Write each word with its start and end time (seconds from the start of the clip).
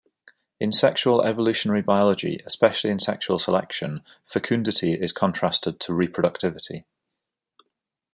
In 0.59 0.71
sexual 0.71 1.21
evolutionary 1.21 1.83
biology, 1.83 2.41
especially 2.43 2.89
in 2.89 2.97
sexual 2.97 3.37
selection, 3.37 4.03
fecundity 4.23 4.93
is 4.93 5.11
contrasted 5.11 5.79
to 5.81 5.91
reproductivity. 5.93 6.85